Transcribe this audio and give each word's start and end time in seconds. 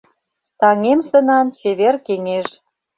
Таҥем 0.59 0.99
сынан 1.09 1.47
чевер 1.57 1.95
кеҥеж. 2.05 2.47